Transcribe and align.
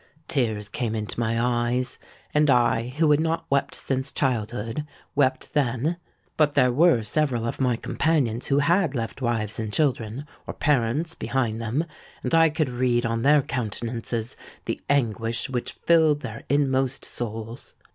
Tears 0.27 0.67
came 0.67 0.95
into 0.95 1.19
my 1.19 1.39
eyes; 1.39 1.99
and 2.33 2.49
I, 2.49 2.87
who 2.97 3.11
had 3.11 3.19
not 3.19 3.45
wept 3.51 3.75
since 3.75 4.11
childhood, 4.11 4.83
wept 5.13 5.53
then. 5.53 5.97
But 6.37 6.55
there 6.55 6.71
were 6.71 7.03
several 7.03 7.45
of 7.45 7.61
my 7.61 7.75
companions 7.75 8.47
who 8.47 8.57
had 8.57 8.95
left 8.95 9.21
wives 9.21 9.59
and 9.59 9.71
children, 9.71 10.25
or 10.47 10.55
parents, 10.55 11.13
behind 11.13 11.61
them; 11.61 11.85
and 12.23 12.33
I 12.33 12.49
could 12.49 12.69
read 12.69 13.05
on 13.05 13.21
their 13.21 13.43
countenances 13.43 14.35
the 14.65 14.81
anguish 14.89 15.51
which 15.51 15.73
filled 15.73 16.21
their 16.21 16.45
inmost 16.49 17.05
souls! 17.05 17.73